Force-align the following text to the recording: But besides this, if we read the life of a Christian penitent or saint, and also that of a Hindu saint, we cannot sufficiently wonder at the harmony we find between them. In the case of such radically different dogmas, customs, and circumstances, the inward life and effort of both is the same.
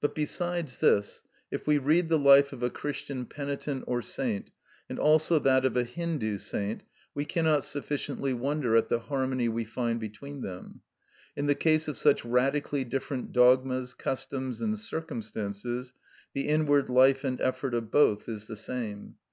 But 0.00 0.16
besides 0.16 0.78
this, 0.78 1.22
if 1.52 1.68
we 1.68 1.78
read 1.78 2.08
the 2.08 2.18
life 2.18 2.52
of 2.52 2.64
a 2.64 2.68
Christian 2.68 3.26
penitent 3.26 3.84
or 3.86 4.02
saint, 4.02 4.50
and 4.88 4.98
also 4.98 5.38
that 5.38 5.64
of 5.64 5.76
a 5.76 5.84
Hindu 5.84 6.38
saint, 6.38 6.82
we 7.14 7.24
cannot 7.24 7.62
sufficiently 7.62 8.34
wonder 8.34 8.74
at 8.76 8.88
the 8.88 8.98
harmony 8.98 9.48
we 9.48 9.64
find 9.64 10.00
between 10.00 10.40
them. 10.40 10.80
In 11.36 11.46
the 11.46 11.54
case 11.54 11.86
of 11.86 11.96
such 11.96 12.24
radically 12.24 12.84
different 12.84 13.30
dogmas, 13.30 13.94
customs, 13.94 14.60
and 14.60 14.76
circumstances, 14.76 15.94
the 16.32 16.48
inward 16.48 16.88
life 16.90 17.22
and 17.22 17.40
effort 17.40 17.72
of 17.72 17.92
both 17.92 18.28
is 18.28 18.48
the 18.48 18.56
same. 18.56 19.14